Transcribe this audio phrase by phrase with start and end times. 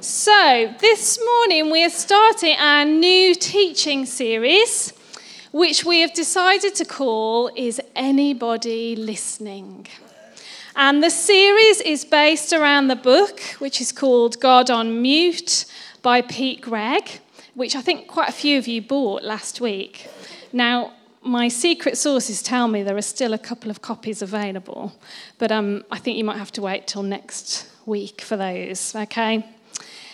[0.00, 4.92] So, this morning we are starting our new teaching series,
[5.50, 9.88] which we have decided to call Is Anybody Listening?
[10.76, 15.64] And the series is based around the book, which is called God on Mute
[16.00, 17.18] by Pete Greig,
[17.54, 20.08] which I think quite a few of you bought last week.
[20.52, 20.92] Now,
[21.22, 24.92] my secret sources tell me there are still a couple of copies available,
[25.38, 29.44] but um, I think you might have to wait till next week for those, okay?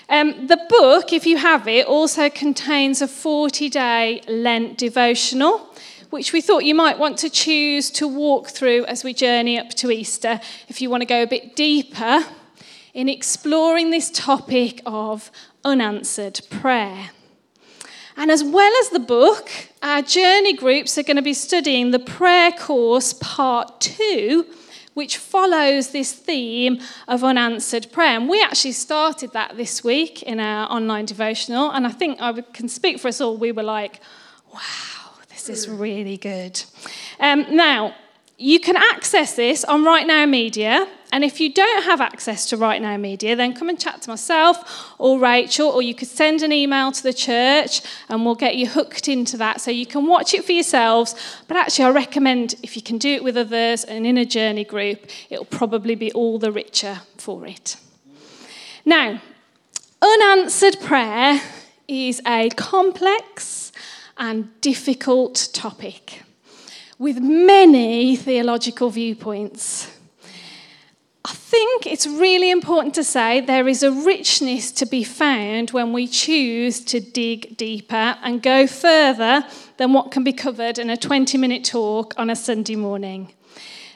[0.08, 5.74] Um, the book, if you have it, also contains a 40 day Lent devotional,
[6.10, 9.70] which we thought you might want to choose to walk through as we journey up
[9.70, 12.24] to Easter if you want to go a bit deeper
[12.92, 15.30] in exploring this topic of
[15.64, 17.10] unanswered prayer.
[18.16, 19.50] And as well as the book,
[19.82, 24.46] our journey groups are going to be studying the prayer course part two,
[24.94, 28.16] which follows this theme of unanswered prayer.
[28.16, 31.70] And we actually started that this week in our online devotional.
[31.70, 33.36] And I think I can speak for us all.
[33.36, 34.00] We were like,
[34.52, 36.62] wow, this is really good.
[37.20, 37.94] Um, now,
[38.36, 40.88] you can access this on Right Now Media.
[41.12, 44.10] And if you don't have access to Right Now Media, then come and chat to
[44.10, 48.56] myself or Rachel, or you could send an email to the church and we'll get
[48.56, 51.14] you hooked into that so you can watch it for yourselves.
[51.46, 54.64] But actually, I recommend if you can do it with others and in a journey
[54.64, 57.76] group, it'll probably be all the richer for it.
[58.84, 59.22] Now,
[60.02, 61.40] unanswered prayer
[61.86, 63.70] is a complex
[64.16, 66.23] and difficult topic
[66.98, 69.90] with many theological viewpoints.
[71.26, 75.94] I think it's really important to say there is a richness to be found when
[75.94, 79.46] we choose to dig deeper and go further
[79.78, 83.32] than what can be covered in a 20 minute talk on a Sunday morning.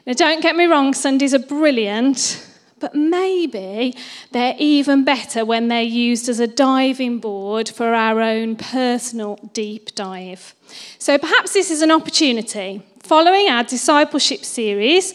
[0.06, 2.42] Now, don't get me wrong, Sundays are brilliant,
[2.80, 3.94] but maybe
[4.32, 9.94] they're even better when they're used as a diving board for our own personal deep
[9.94, 10.54] dive.
[10.98, 15.14] So perhaps this is an opportunity, following our discipleship series,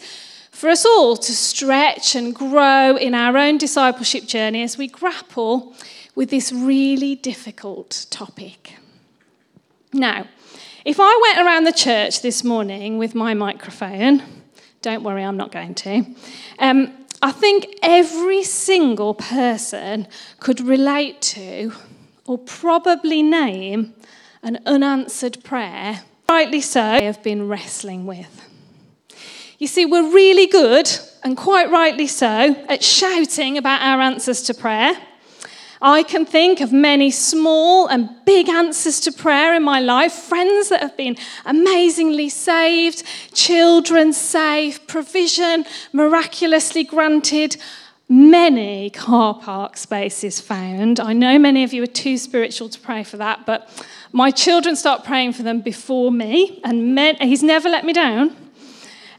[0.50, 5.74] for us all to stretch and grow in our own discipleship journey as we grapple
[6.14, 8.76] with this really difficult topic.
[9.92, 10.26] Now,
[10.84, 14.22] if I went around the church this morning with my microphone,
[14.82, 16.04] don't worry, I'm not going to.
[16.58, 16.92] Um,
[17.22, 20.06] I think every single person
[20.40, 21.72] could relate to
[22.26, 23.94] or probably name
[24.42, 26.02] an unanswered prayer,
[26.34, 28.40] rightly so, they have been wrestling with.
[29.60, 30.90] You see, we're really good,
[31.22, 34.94] and quite rightly so, at shouting about our answers to prayer.
[35.80, 40.70] I can think of many small and big answers to prayer in my life, friends
[40.70, 47.56] that have been amazingly saved, children safe, provision miraculously granted,
[48.08, 51.00] many car park spaces found.
[51.00, 53.68] I know many of you are too spiritual to pray for that, but
[54.12, 58.36] my children start praying for them before me, and men, he's never let me down.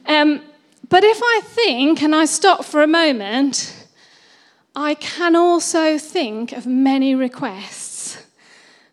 [0.06, 0.42] Um,
[0.88, 3.88] but if I think and I stop for a moment,
[4.76, 8.24] I can also think of many requests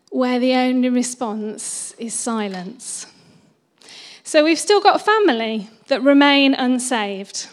[0.09, 3.05] where the only response is silence.
[4.23, 7.47] So we've still got family that remain unsaved.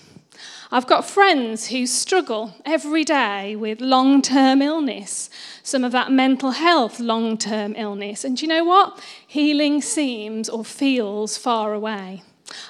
[0.73, 5.29] I've got friends who struggle every day with long term illness,
[5.65, 8.25] some of that mental health long term illness.
[8.25, 9.01] And you know what?
[9.27, 12.23] Healing seems or feels far away.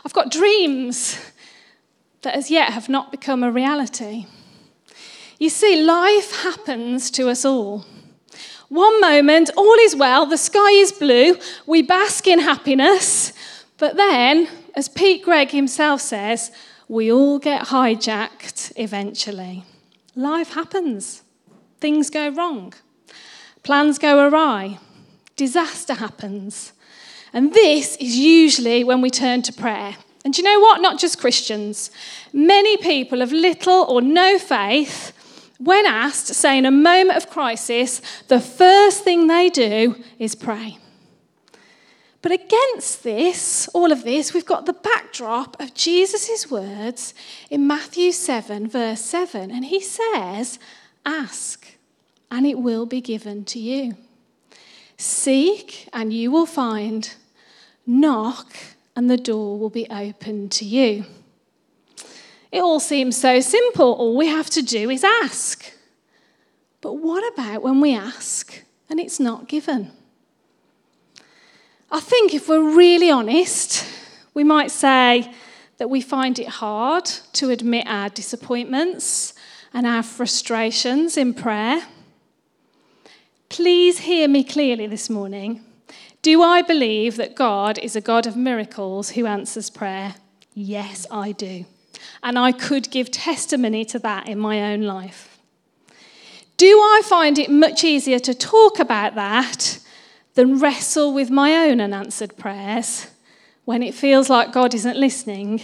[0.05, 1.21] I've got dreams
[2.23, 4.27] that as yet have not become a reality.
[5.39, 7.85] You see, life happens to us all.
[8.71, 11.37] One moment, all is well, the sky is blue,
[11.67, 13.33] we bask in happiness,
[13.79, 16.53] but then, as Pete Greig himself says,
[16.91, 19.63] we all get hijacked eventually.
[20.17, 21.23] Life happens,
[21.79, 22.75] things go wrong,
[23.63, 24.81] plans go awry,
[25.37, 26.73] disaster happens.
[27.33, 29.99] And this is usually when we turn to prayer.
[30.25, 30.81] And you know what?
[30.81, 31.93] Not just Christians.
[32.33, 35.13] Many people of little or no faith
[35.59, 40.79] when asked, say in a moment of crisis, the first thing they do is pray.
[42.23, 47.15] But against this, all of this, we've got the backdrop of Jesus' words
[47.49, 49.51] in Matthew 7, verse 7.
[49.51, 50.59] And he says,
[51.07, 51.67] Ask,
[52.31, 53.97] and it will be given to you.
[54.99, 57.15] Seek, and you will find.
[57.87, 58.55] Knock,
[58.95, 61.07] and the door will be opened to you.
[62.53, 63.93] It all seems so simple.
[63.95, 65.73] All we have to do is ask.
[66.83, 69.93] But what about when we ask and it's not given?
[71.93, 73.85] I think if we're really honest,
[74.33, 75.35] we might say
[75.79, 79.35] that we find it hard to admit our disappointments
[79.75, 81.83] and our frustrations in prayer.
[83.49, 85.65] Please hear me clearly this morning.
[86.23, 90.15] Do I believe that God is a God of miracles who answers prayer?
[90.55, 91.65] Yes, I do.
[92.23, 95.41] And I could give testimony to that in my own life.
[96.57, 99.81] Do I find it much easier to talk about that
[100.41, 103.09] than wrestle with my own unanswered prayers
[103.67, 105.61] when it feels like God isn't listening?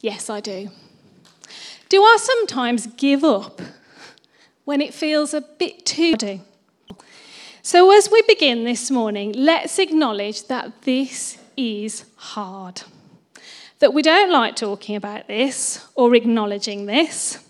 [0.00, 0.70] Yes, I do.
[1.88, 3.60] Do I sometimes give up
[4.64, 6.40] when it feels a bit too do?
[7.62, 12.82] So, as we begin this morning, let's acknowledge that this is hard.
[13.80, 17.44] That we don't like talking about this or acknowledging this.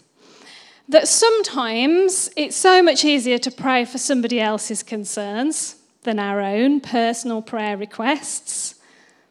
[0.88, 6.81] That sometimes it's so much easier to pray for somebody else's concerns than our own
[6.81, 8.75] personal prayer requests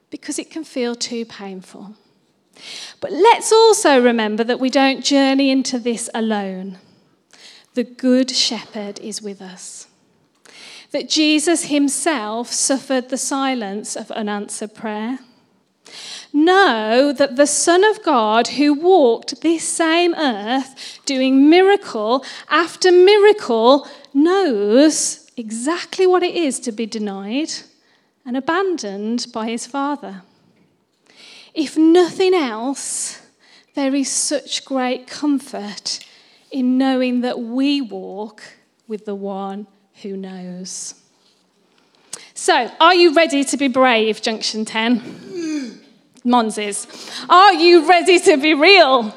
[0.09, 1.95] because it can feel too painful.
[2.99, 6.77] But let's also remember that we don't journey into this alone.
[7.73, 9.87] The Good Shepherd is with us
[10.91, 15.19] that Jesus himself suffered the silence of unanswered prayer.
[16.33, 23.87] Know that the Son of God, who walked this same earth doing miracle after miracle,
[24.13, 27.51] knows exactly what it is to be denied
[28.25, 30.23] and abandoned by his Father.
[31.53, 33.21] If nothing else,
[33.73, 35.99] there is such great comfort
[36.51, 38.43] in knowing that we walk
[38.87, 39.67] with the one
[40.01, 40.95] who knows.
[42.33, 45.79] So, are you ready to be brave, Junction 10?
[46.23, 46.87] Monses.
[47.29, 49.15] Are you ready to be real?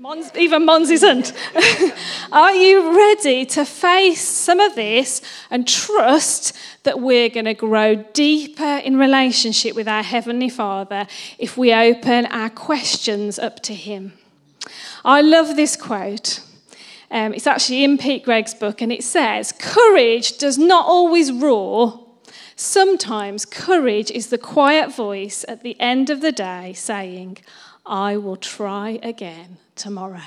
[0.00, 1.32] Mons, even Mons isn't.
[2.32, 7.96] Are you ready to face some of this and trust that we're going to grow
[7.96, 14.12] deeper in relationship with our Heavenly Father if we open our questions up to Him?
[15.04, 16.44] I love this quote.
[17.10, 22.06] Um, it's actually in Pete Greig's book, and it says, Courage does not always roar.
[22.54, 27.38] Sometimes courage is the quiet voice at the end of the day saying,
[27.84, 30.20] I will try again tomorrow.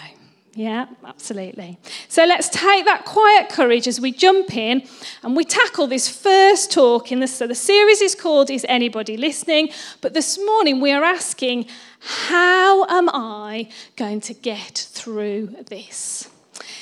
[0.53, 1.77] Yeah, absolutely.
[2.09, 4.83] So let's take that quiet courage as we jump in
[5.23, 9.15] and we tackle this first talk in the so the series is called Is Anybody
[9.15, 9.69] Listening?
[10.01, 11.67] But this morning we are asking,
[11.99, 16.29] how am I going to get through this?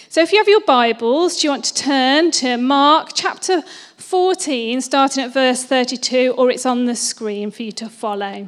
[0.09, 3.61] So if you have your Bibles, do you want to turn to Mark chapter
[3.97, 8.47] 14, starting at verse 32, or it's on the screen for you to follow?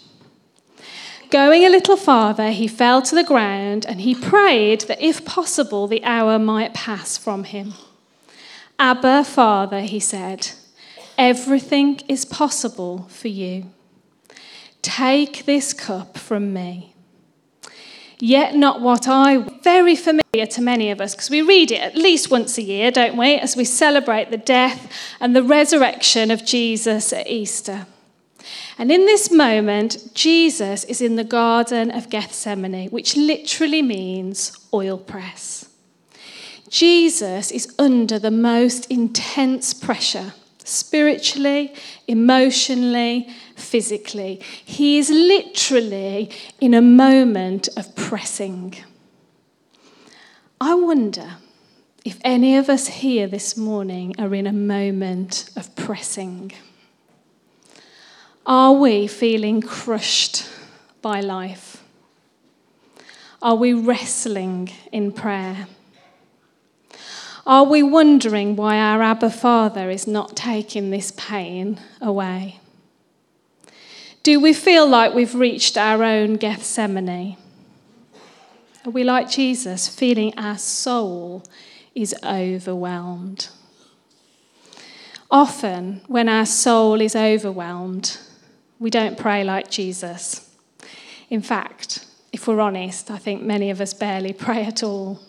[1.31, 5.87] Going a little farther, he fell to the ground and he prayed that if possible
[5.87, 7.73] the hour might pass from him.
[8.77, 10.51] Abba, Father, he said,
[11.17, 13.71] everything is possible for you.
[14.81, 16.95] Take this cup from me.
[18.19, 19.37] Yet not what I.
[19.63, 22.91] Very familiar to many of us because we read it at least once a year,
[22.91, 24.91] don't we, as we celebrate the death
[25.21, 27.85] and the resurrection of Jesus at Easter.
[28.81, 34.97] And in this moment, Jesus is in the Garden of Gethsemane, which literally means oil
[34.97, 35.69] press.
[36.67, 40.33] Jesus is under the most intense pressure
[40.63, 41.75] spiritually,
[42.07, 44.41] emotionally, physically.
[44.65, 48.73] He is literally in a moment of pressing.
[50.59, 51.35] I wonder
[52.03, 56.51] if any of us here this morning are in a moment of pressing.
[58.45, 60.49] Are we feeling crushed
[61.01, 61.83] by life?
[63.41, 65.67] Are we wrestling in prayer?
[67.45, 72.59] Are we wondering why our Abba Father is not taking this pain away?
[74.23, 77.37] Do we feel like we've reached our own Gethsemane?
[78.85, 81.43] Are we like Jesus, feeling our soul
[81.93, 83.49] is overwhelmed?
[85.29, 88.17] Often, when our soul is overwhelmed,
[88.81, 90.49] we don't pray like Jesus.
[91.29, 95.19] In fact, if we're honest, I think many of us barely pray at all.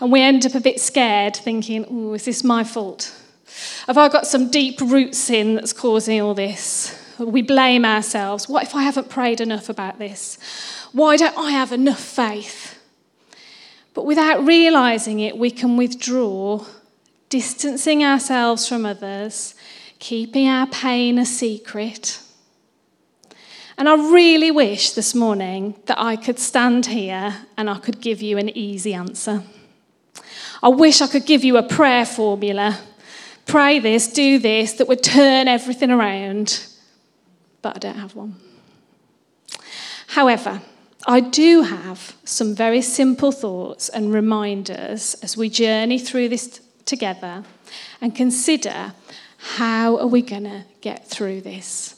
[0.00, 3.14] And we end up a bit scared, thinking, oh, is this my fault?
[3.86, 7.00] Have I got some deep root sin that's causing all this?
[7.20, 8.48] We blame ourselves.
[8.48, 10.36] What if I haven't prayed enough about this?
[10.90, 12.82] Why don't I have enough faith?
[13.94, 16.66] But without realizing it, we can withdraw
[17.28, 19.54] distancing ourselves from others,
[20.00, 22.20] keeping our pain a secret.
[23.78, 28.22] And I really wish this morning that I could stand here and I could give
[28.22, 29.42] you an easy answer.
[30.62, 32.78] I wish I could give you a prayer formula.
[33.44, 36.66] Pray this, do this, that would turn everything around.
[37.60, 38.36] But I don't have one.
[40.08, 40.62] However,
[41.06, 47.44] I do have some very simple thoughts and reminders as we journey through this together
[48.00, 48.94] and consider
[49.36, 51.95] how are we going to get through this.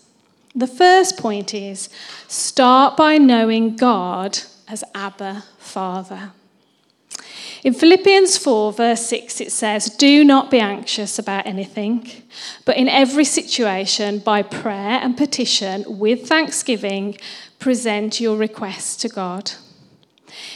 [0.59, 1.89] The first point is
[2.27, 6.33] start by knowing God as Abba Father.
[7.63, 12.11] In Philippians 4, verse 6, it says, Do not be anxious about anything,
[12.65, 17.17] but in every situation, by prayer and petition, with thanksgiving,
[17.61, 19.53] present your requests to God.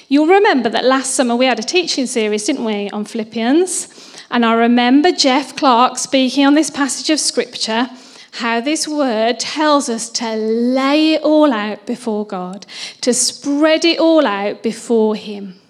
[0.09, 4.17] You'll remember that last summer we had a teaching series, didn't we, on Philippians?
[4.33, 7.89] And I remember Jeff Clark speaking on this passage of scripture
[8.33, 12.67] how this word tells us to lay it all out before God,
[13.03, 15.61] to spread it all out before Him.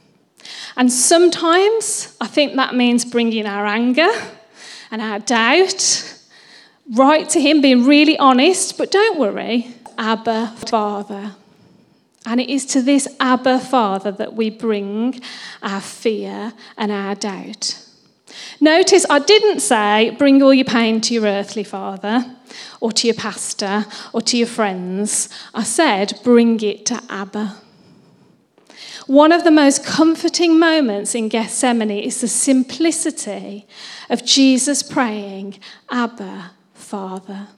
[0.77, 4.11] And sometimes I think that means bringing our anger
[4.91, 6.19] and our doubt
[6.95, 11.33] right to Him, being really honest, but don't worry, Abba Father.
[12.25, 15.21] And it is to this Abba Father that we bring
[15.63, 17.85] our fear and our doubt.
[18.63, 22.37] Notice I didn't say bring all your pain to your earthly father
[22.81, 25.29] or to your pastor or to your friends.
[25.53, 27.57] I said bring it to Abba.
[29.09, 33.67] One of the most comforting moments in Gethsemane is the simplicity
[34.09, 35.59] of Jesus praying,
[35.91, 37.49] Abba, Father.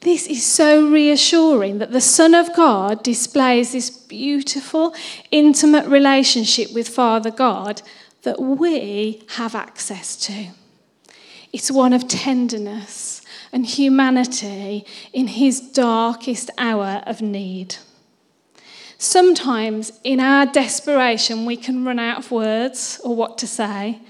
[0.00, 4.94] This is so reassuring that the Son of God displays this beautiful,
[5.30, 7.82] intimate relationship with Father God
[8.22, 10.48] that we have access to.
[11.52, 13.22] It's one of tenderness
[13.52, 17.76] and humanity in his darkest hour of need.
[18.98, 24.00] Sometimes, in our desperation, we can run out of words or what to say,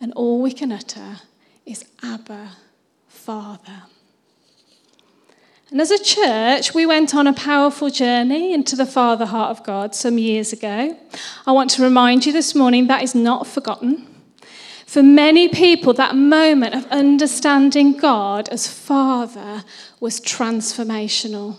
[0.00, 1.18] and all we can utter
[1.66, 2.52] is Abba,
[3.08, 3.82] Father.
[5.72, 9.64] And as a church, we went on a powerful journey into the Father heart of
[9.64, 10.98] God some years ago.
[11.46, 14.06] I want to remind you this morning that is not forgotten.
[14.84, 19.64] For many people, that moment of understanding God as Father
[19.98, 21.56] was transformational.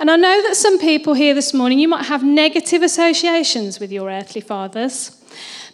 [0.00, 3.92] And I know that some people here this morning, you might have negative associations with
[3.92, 5.22] your earthly fathers.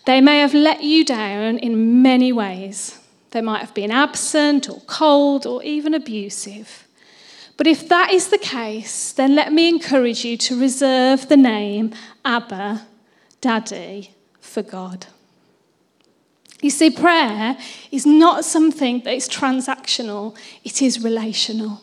[0.07, 2.99] They may have let you down in many ways.
[3.30, 6.88] They might have been absent or cold or even abusive.
[7.58, 11.92] But if that is the case, then let me encourage you to reserve the name
[12.24, 12.86] Abba,
[13.40, 15.06] Daddy, for God.
[16.62, 17.58] You see, prayer
[17.90, 21.82] is not something that is transactional, it is relational.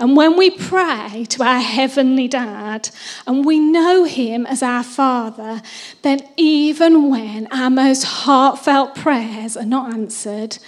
[0.00, 2.90] And when we pray to our heavenly dad
[3.28, 5.62] and we know him as our father,
[6.02, 10.58] then even when our most heartfelt prayers are not answered,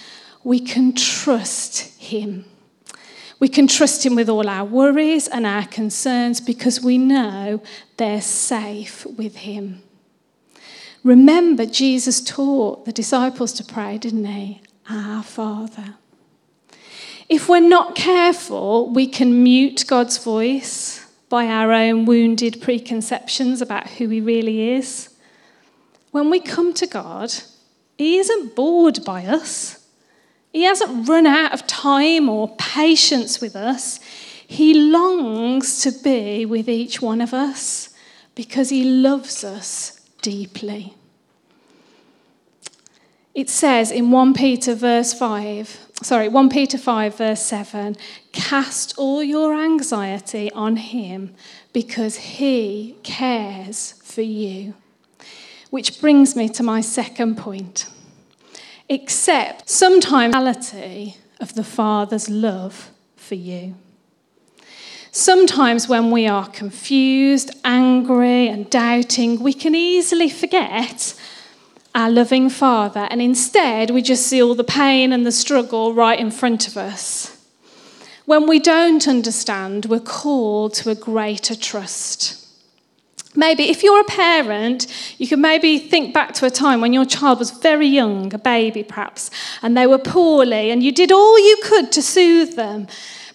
[0.45, 2.45] we can trust him.
[3.43, 7.61] We can trust Him with all our worries and our concerns because we know
[7.97, 9.83] they're safe with Him.
[11.03, 14.61] Remember, Jesus taught the disciples to pray, didn't He?
[14.89, 15.95] Our Father.
[17.27, 23.89] If we're not careful, we can mute God's voice by our own wounded preconceptions about
[23.89, 25.09] who He really is.
[26.11, 27.33] When we come to God,
[27.97, 29.82] He isn't bored by us.
[30.53, 33.99] He hasn't run out of time or patience with us.
[34.45, 37.89] He longs to be with each one of us
[38.35, 40.93] because he loves us deeply.
[43.33, 47.97] It says in 1 Peter verse 5, sorry, 1 Peter 5 verse 7,
[48.31, 51.33] cast all your anxiety on him
[51.73, 54.75] because he cares for you.
[55.71, 57.87] Which brings me to my second point
[58.93, 63.75] except sometimes reality of the Father's love for you.
[65.11, 71.13] Sometimes, when we are confused, angry, and doubting, we can easily forget
[71.95, 76.19] our loving Father, and instead we just see all the pain and the struggle right
[76.19, 77.37] in front of us.
[78.25, 82.42] When we don't understand, we're called to a greater trust.
[83.35, 84.87] Maybe if you're a parent,
[85.17, 88.37] you can maybe think back to a time when your child was very young, a
[88.37, 92.87] baby perhaps, and they were poorly, and you did all you could to soothe them,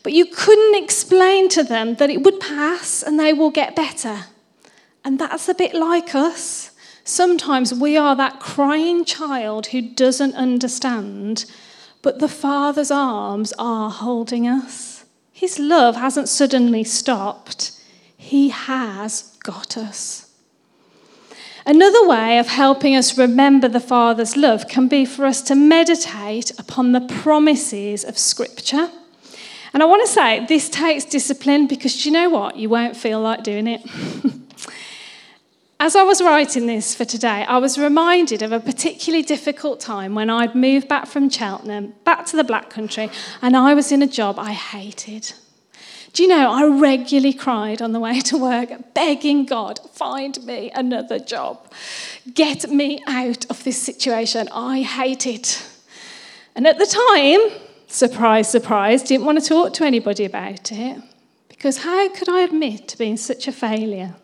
[0.03, 4.27] but you couldn't explain to them that it would pass and they will get better.
[5.05, 6.71] And that's a bit like us.
[7.03, 11.47] Sometimes we are that crying child who doesn't understand,
[12.03, 15.07] but the Father's arms are holding us.
[15.33, 17.73] His love hasn't suddenly stopped,
[18.29, 20.31] He has got us.
[21.65, 26.51] Another way of helping us remember the Father's love can be for us to meditate
[26.61, 28.91] upon the promises of Scripture.
[29.73, 32.57] And I want to say this takes discipline because you know what?
[32.57, 33.81] You won't feel like doing it.
[35.81, 40.15] As I was writing this for today, I was reminded of a particularly difficult time
[40.15, 43.09] when I'd moved back from Cheltenham, back to the Black Country,
[43.41, 45.33] and I was in a job I hated.
[46.19, 50.69] Do you know, I regularly cried on the way to work, begging God, find me
[50.75, 51.73] another job.
[52.35, 54.49] Get me out of this situation.
[54.51, 55.65] I hate it.
[56.57, 61.01] And at the time, surprise, surprise, didn't want to talk to anybody about it
[61.49, 64.17] because how could I admit to being such a failure?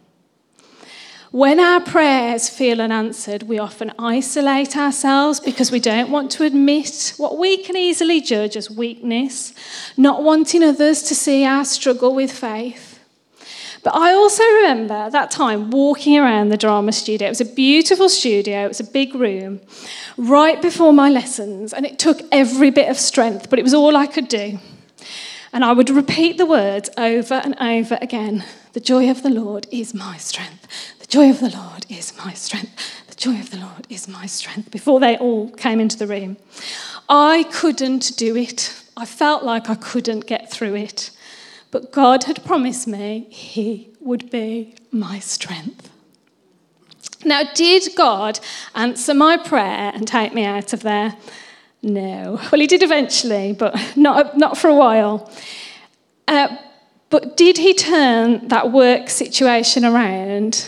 [1.35, 7.15] When our prayers feel unanswered, we often isolate ourselves because we don't want to admit
[7.17, 9.53] what we can easily judge as weakness,
[9.97, 13.01] not wanting others to see our struggle with faith.
[13.83, 17.27] But I also remember that time walking around the drama studio.
[17.27, 19.61] It was a beautiful studio, it was a big room,
[20.17, 23.97] right before my lessons, and it took every bit of strength, but it was all
[23.97, 24.61] I could do.
[25.53, 29.67] And I would repeat the words over and over again The joy of the Lord
[29.73, 30.94] is my strength.
[31.05, 33.07] The joy of the Lord is my strength.
[33.09, 34.71] The joy of the Lord is my strength.
[34.71, 36.39] Before they all came into the room,
[37.11, 38.83] I couldn't do it.
[38.97, 41.11] I felt like I couldn't get through it.
[41.71, 45.91] But God had promised me He would be my strength.
[47.23, 48.41] Now, did God
[48.75, 51.17] answer my prayer and take me out of there?
[51.83, 52.41] No.
[52.51, 55.31] Well, he did eventually, but not, not for a while.
[56.27, 56.57] Uh,
[57.11, 60.67] but did he turn that work situation around?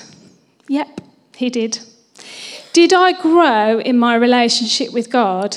[0.68, 1.00] Yep,
[1.37, 1.78] he did.
[2.73, 5.56] Did I grow in my relationship with God?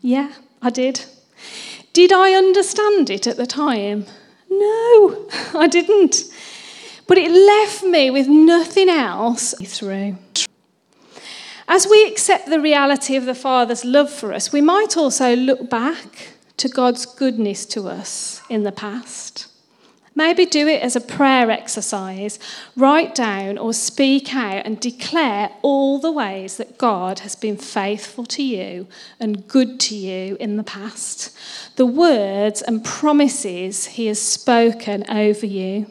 [0.00, 1.04] Yeah, I did.
[1.92, 4.06] Did I understand it at the time?
[4.50, 6.24] No, I didn't.
[7.06, 10.16] But it left me with nothing else through.
[11.68, 15.70] As we accept the reality of the Father's love for us, we might also look
[15.70, 19.46] back to God's goodness to us in the past.
[20.16, 22.38] Maybe do it as a prayer exercise.
[22.76, 28.24] Write down or speak out and declare all the ways that God has been faithful
[28.26, 28.86] to you
[29.18, 31.36] and good to you in the past.
[31.74, 35.90] The words and promises He has spoken over you.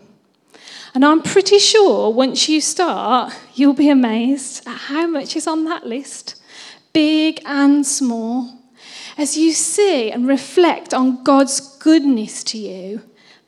[0.94, 5.66] And I'm pretty sure once you start, you'll be amazed at how much is on
[5.66, 6.42] that list,
[6.94, 8.60] big and small.
[9.18, 13.02] As you see and reflect on God's goodness to you,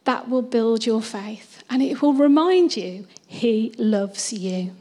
[0.05, 4.71] that will build your faith and it will remind you He loves you.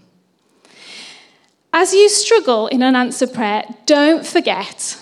[1.72, 4.96] As you struggle in unanswered prayer, don't forget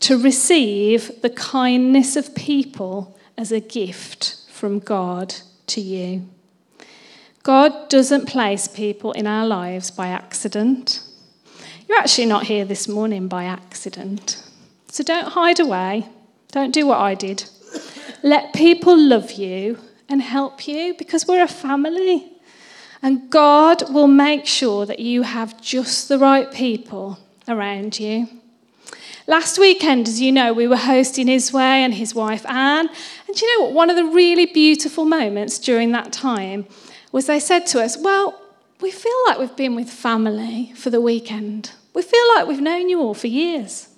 [0.00, 5.34] to receive the kindness of people as a gift from God
[5.66, 6.28] to you.
[7.42, 11.02] God doesn't place people in our lives by accident.
[11.88, 14.42] You're actually not here this morning by accident.
[14.88, 16.06] So don't hide away.
[16.52, 17.44] Don't do what I did.
[18.24, 22.32] Let people love you and help you because we're a family.
[23.02, 28.26] And God will make sure that you have just the right people around you.
[29.26, 32.88] Last weekend, as you know, we were hosting Isway and his wife Anne.
[33.28, 33.74] And you know what?
[33.74, 36.66] One of the really beautiful moments during that time
[37.12, 38.40] was they said to us, Well,
[38.80, 41.72] we feel like we've been with family for the weekend.
[41.92, 43.88] We feel like we've known you all for years.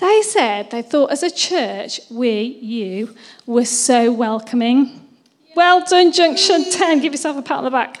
[0.00, 5.06] They said they thought as a church, we, you, were so welcoming.
[5.54, 7.00] Well done, Junction 10.
[7.00, 8.00] Give yourself a pat on the back.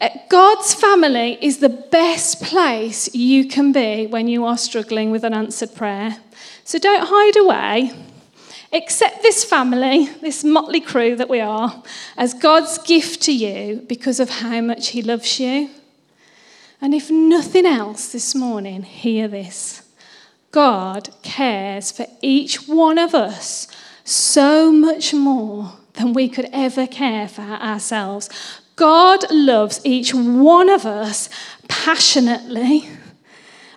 [0.00, 5.24] Uh, God's family is the best place you can be when you are struggling with
[5.24, 6.18] an answered prayer.
[6.62, 7.90] So don't hide away.
[8.72, 11.82] Accept this family, this motley crew that we are,
[12.16, 15.70] as God's gift to you because of how much He loves you.
[16.80, 19.82] And if nothing else this morning, hear this
[20.50, 23.68] God cares for each one of us
[24.04, 28.30] so much more than we could ever care for ourselves.
[28.76, 31.28] God loves each one of us
[31.68, 32.88] passionately.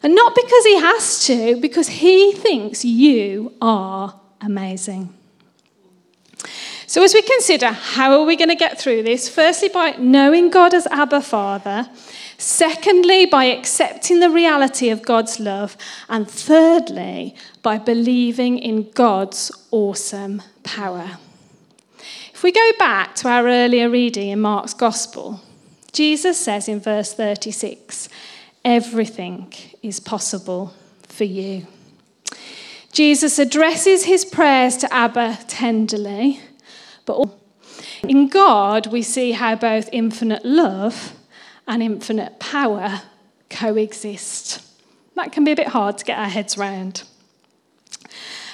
[0.03, 5.13] And not because he has to, because he thinks you are amazing.
[6.87, 10.49] So, as we consider how are we going to get through this, firstly, by knowing
[10.49, 11.87] God as Abba Father,
[12.41, 15.77] secondly, by accepting the reality of God's love,
[16.09, 21.17] and thirdly, by believing in God's awesome power.
[22.33, 25.41] If we go back to our earlier reading in Mark's Gospel,
[25.91, 28.09] Jesus says in verse 36
[28.65, 30.73] everything is possible
[31.07, 31.67] for you.
[32.91, 36.39] Jesus addresses his prayers to Abba tenderly,
[37.05, 37.29] but
[38.03, 41.13] in God we see how both infinite love
[41.67, 43.01] and infinite power
[43.49, 44.61] coexist.
[45.15, 47.03] That can be a bit hard to get our heads round.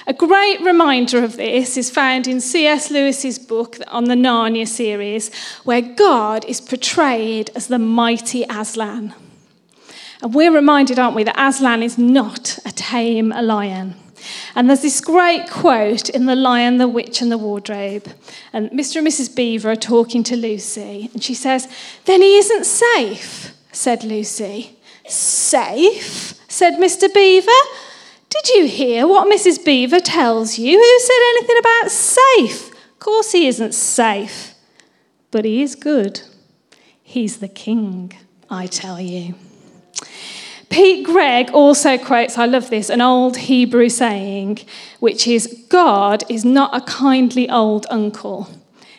[0.09, 2.89] A great reminder of this is found in C.S.
[2.89, 9.13] Lewis's book on the Narnia series, where God is portrayed as the mighty Aslan.
[10.21, 13.95] And we're reminded, aren't we, that Aslan is not a tame lion.
[14.55, 18.07] And there's this great quote in The Lion, the Witch, and the Wardrobe.
[18.53, 18.97] And Mr.
[18.97, 19.35] and Mrs.
[19.35, 21.67] Beaver are talking to Lucy, and she says,
[22.05, 24.77] Then he isn't safe, said Lucy.
[25.07, 26.33] Safe?
[26.47, 27.13] said Mr.
[27.13, 27.51] Beaver.
[28.29, 29.63] Did you hear what Mrs.
[29.63, 30.77] Beaver tells you?
[30.77, 32.71] Who said anything about safe?
[32.71, 34.53] Of course, he isn't safe,
[35.31, 36.21] but he is good.
[37.01, 38.11] He's the king,
[38.49, 39.35] I tell you.
[40.69, 44.59] Pete Greig also quotes, I love this, an old Hebrew saying,
[44.99, 48.49] which is God is not a kindly old uncle,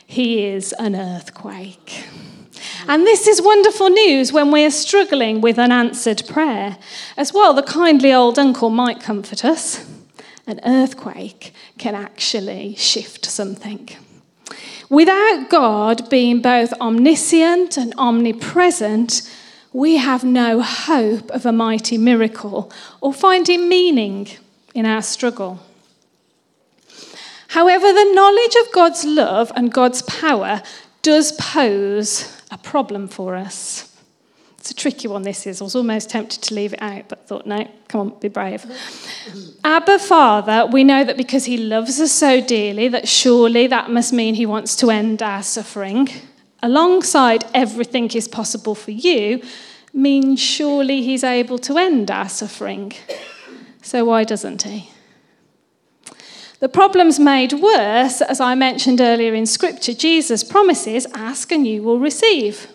[0.06, 2.04] he is an earthquake.
[2.88, 6.78] And this is wonderful news when we are struggling with unanswered prayer.
[7.18, 9.84] As well, the kindly old uncle might comfort us.
[10.46, 13.90] An earthquake can actually shift something.
[14.88, 19.30] Without God being both omniscient and omnipresent,
[19.78, 22.68] we have no hope of a mighty miracle
[23.00, 24.26] or finding meaning
[24.74, 25.60] in our struggle.
[27.46, 30.64] However, the knowledge of God's love and God's power
[31.02, 33.96] does pose a problem for us.
[34.58, 35.60] It's a tricky one, this is.
[35.60, 38.66] I was almost tempted to leave it out, but thought, no, come on, be brave.
[39.62, 44.12] Abba Father, we know that because he loves us so dearly, that surely that must
[44.12, 46.08] mean he wants to end our suffering.
[46.64, 49.40] Alongside everything is possible for you,
[49.92, 52.92] means surely he's able to end our suffering.
[53.82, 54.90] So why doesn't he?
[56.60, 59.94] The problem's made worse, as I mentioned earlier in Scripture.
[59.94, 62.66] Jesus promises, Ask and you will receive.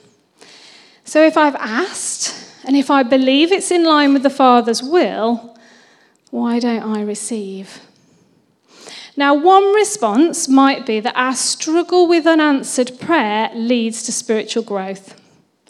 [1.03, 5.57] So if I've asked, and if I believe it's in line with the Father's will,
[6.31, 7.81] why don't I receive?
[9.15, 15.19] Now, one response might be that our struggle with unanswered prayer leads to spiritual growth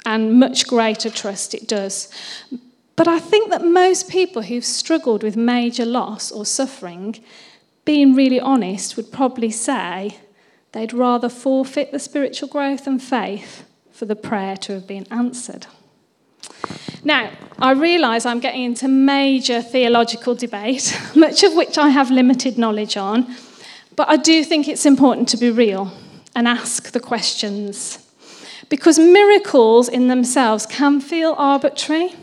[0.06, 2.10] and much greater trust it does.
[2.96, 7.24] But I think that most people who've struggled with major loss or suffering
[7.86, 10.18] being really honest, would probably say
[10.72, 15.68] they'd rather forfeit the spiritual growth and faith for the prayer to have been answered.
[17.04, 22.58] Now, I realise I'm getting into major theological debate, much of which I have limited
[22.58, 23.36] knowledge on,
[23.96, 25.92] but I do think it's important to be real
[26.36, 28.03] and ask the questions.
[28.74, 32.16] Because miracles in themselves can feel arbitrary.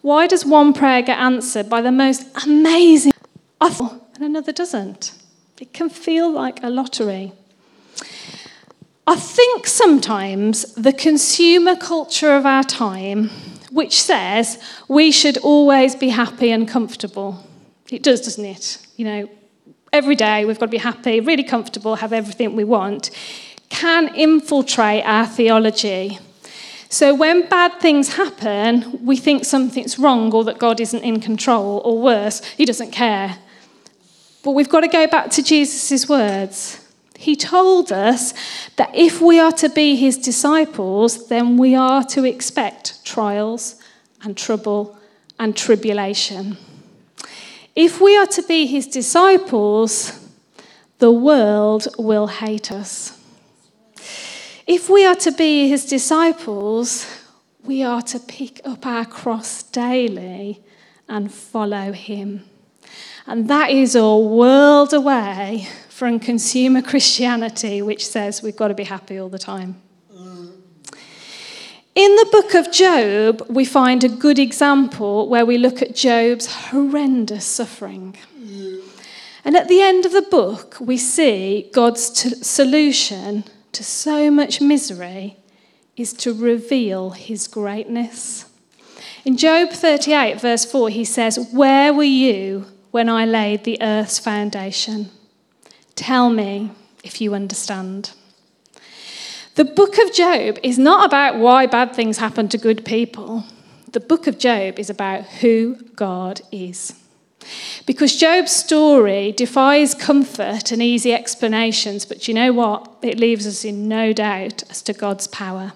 [0.00, 3.12] Why does one prayer get answered by the most amazing?
[3.60, 5.12] And another doesn't.
[5.60, 7.32] It can feel like a lottery.
[9.08, 13.30] I think sometimes the consumer culture of our time,
[13.72, 17.44] which says we should always be happy and comfortable,
[17.90, 18.78] it does, doesn't it?
[18.94, 19.30] You know,
[19.92, 23.10] every day we've got to be happy, really comfortable, have everything we want,
[23.72, 26.18] can infiltrate our theology.
[26.90, 31.80] So when bad things happen, we think something's wrong or that God isn't in control,
[31.82, 33.38] or worse, he doesn't care.
[34.44, 36.86] But we've got to go back to Jesus' words.
[37.16, 38.34] He told us
[38.76, 43.76] that if we are to be his disciples, then we are to expect trials
[44.22, 44.98] and trouble
[45.38, 46.58] and tribulation.
[47.74, 50.20] If we are to be his disciples,
[50.98, 53.18] the world will hate us.
[54.66, 57.06] If we are to be his disciples,
[57.64, 60.62] we are to pick up our cross daily
[61.08, 62.44] and follow him.
[63.26, 68.84] And that is a world away from consumer Christianity, which says we've got to be
[68.84, 69.80] happy all the time.
[71.94, 76.46] In the book of Job, we find a good example where we look at Job's
[76.70, 78.16] horrendous suffering.
[79.44, 84.60] And at the end of the book, we see God's t- solution to so much
[84.60, 85.36] misery
[85.96, 88.46] is to reveal his greatness.
[89.24, 94.20] In Job 38, verse 4, he says, Where were you when I laid the earth's
[94.20, 95.10] foundation.
[95.96, 96.70] Tell me
[97.02, 98.12] if you understand.
[99.56, 103.44] The book of Job is not about why bad things happen to good people.
[103.90, 106.94] The book of Job is about who God is.
[107.86, 112.90] Because Job's story defies comfort and easy explanations, but you know what?
[113.02, 115.72] It leaves us in no doubt as to God's power.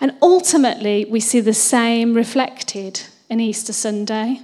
[0.00, 4.40] And ultimately, we see the same reflected in Easter Sunday.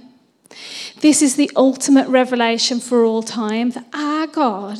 [1.01, 4.79] This is the ultimate revelation for all time that our God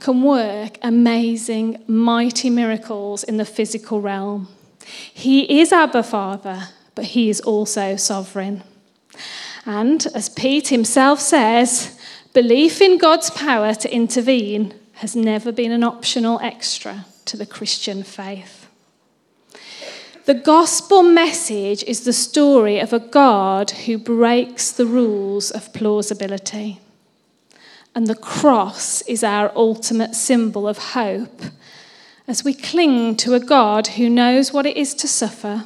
[0.00, 4.48] can work amazing, mighty miracles in the physical realm.
[5.12, 8.62] He is Abba Father, but He is also sovereign.
[9.66, 11.98] And as Pete himself says,
[12.32, 18.04] belief in God's power to intervene has never been an optional extra to the Christian
[18.04, 18.68] faith.
[20.24, 26.80] The gospel message is the story of a God who breaks the rules of plausibility.
[27.94, 31.42] And the cross is our ultimate symbol of hope
[32.28, 35.64] as we cling to a God who knows what it is to suffer,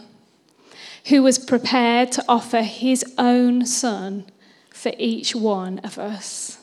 [1.06, 4.26] who was prepared to offer his own Son
[4.70, 6.58] for each one of us.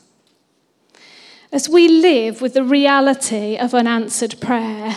[1.50, 4.96] As we live with the reality of unanswered prayer,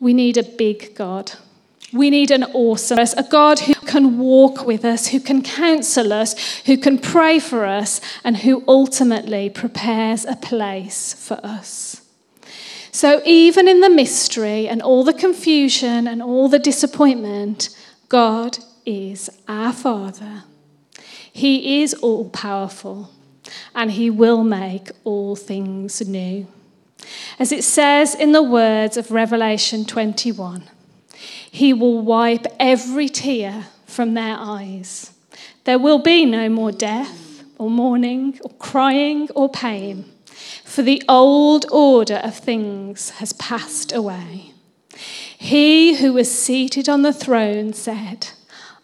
[0.00, 1.32] we need a big God.
[1.92, 6.60] We need an awesome, a God who can walk with us, who can counsel us,
[6.60, 12.00] who can pray for us, and who ultimately prepares a place for us.
[12.92, 17.70] So, even in the mystery and all the confusion and all the disappointment,
[18.12, 20.44] God is our Father.
[21.32, 23.08] He is all powerful
[23.74, 26.46] and He will make all things new.
[27.38, 30.64] As it says in the words of Revelation 21.
[31.50, 35.14] He will wipe every tear from their eyes.
[35.64, 40.04] There will be no more death, or mourning, or crying, or pain,
[40.64, 44.51] for the old order of things has passed away.
[45.42, 48.28] He who was seated on the throne said,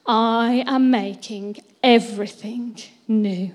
[0.04, 3.54] I am making everything new.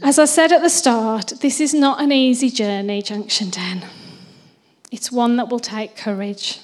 [0.00, 3.84] As I said at the start, this is not an easy journey, Junction 10.
[4.92, 6.60] It's one that will take courage.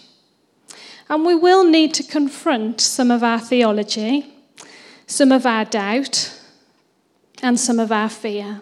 [1.10, 4.32] And we will need to confront some of our theology,
[5.08, 6.40] some of our doubt,
[7.42, 8.60] and some of our fear.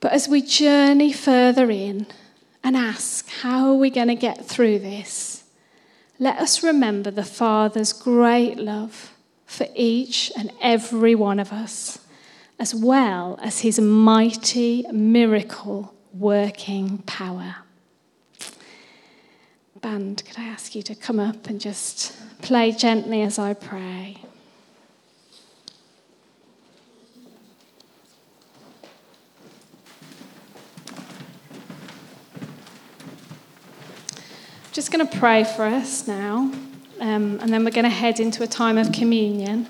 [0.00, 2.08] But as we journey further in
[2.68, 5.42] and ask, how are we going to get through this?
[6.18, 9.14] Let us remember the Father's great love
[9.46, 11.98] for each and every one of us,
[12.58, 17.56] as well as his mighty miracle working power.
[19.80, 24.18] Band, could I ask you to come up and just play gently as I pray?
[34.78, 36.52] Just going to pray for us now,
[37.00, 39.66] um, and then we're going to head into a time of communion.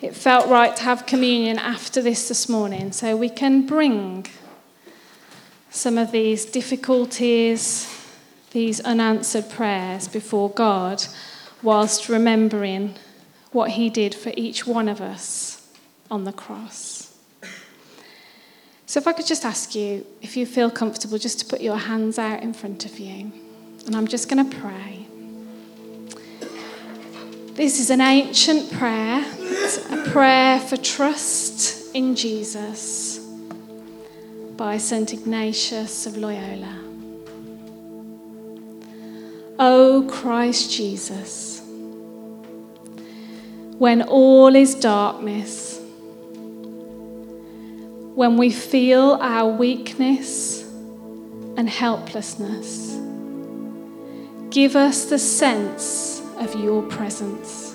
[0.00, 4.28] It felt right to have communion after this this morning, so we can bring
[5.68, 7.86] some of these difficulties,
[8.52, 11.04] these unanswered prayers before God
[11.62, 12.94] whilst remembering
[13.50, 15.68] what He did for each one of us
[16.10, 17.14] on the cross.
[18.86, 21.76] So, if I could just ask you, if you feel comfortable, just to put your
[21.76, 23.41] hands out in front of you.
[23.86, 25.06] And I'm just going to pray.
[27.54, 33.18] This is an ancient prayer, it's a prayer for trust in Jesus
[34.56, 35.12] by St.
[35.12, 36.78] Ignatius of Loyola.
[39.58, 41.62] O Christ Jesus,
[43.78, 45.78] when all is darkness,
[48.14, 50.62] when we feel our weakness
[51.56, 52.91] and helplessness,
[54.52, 57.74] give us the sense of your presence,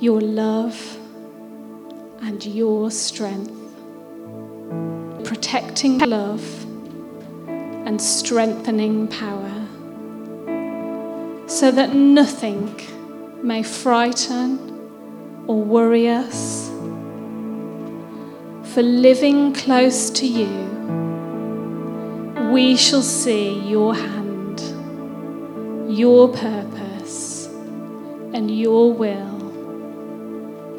[0.00, 0.98] your love,
[2.22, 3.52] and your strength,
[5.24, 6.42] protecting love
[7.46, 9.52] and strengthening power
[11.46, 12.74] so that nothing
[13.42, 14.58] may frighten
[15.46, 16.70] or worry us.
[18.72, 20.48] For living close to you,
[22.50, 24.17] we shall see your hand,
[25.88, 27.46] your purpose,
[28.34, 29.38] and your will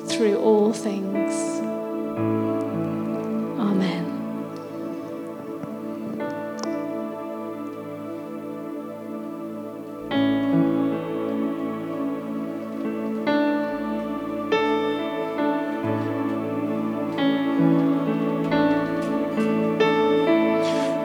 [0.06, 1.34] through all things.
[3.60, 4.06] Amen.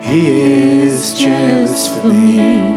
[0.02, 0.28] He
[0.82, 2.73] is just for me.